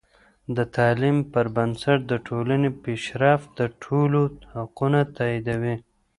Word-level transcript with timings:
د 0.55 0.57
تعلیم 0.75 1.17
پر 1.33 1.45
بنسټ 1.55 1.99
د 2.11 2.13
ټولنې 2.27 2.69
پیشرفت 2.83 3.47
د 3.59 3.61
ټولو 3.83 4.21
حقونه 4.55 4.99
تاییدوي. 5.17 5.75